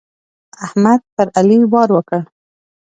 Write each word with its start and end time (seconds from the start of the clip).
احمد 0.65 1.01
پر 1.15 1.27
علي 1.39 1.57
وار 1.71 1.89
وکړ. 1.93 2.21